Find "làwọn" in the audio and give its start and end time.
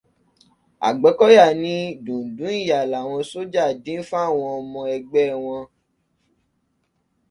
2.91-3.21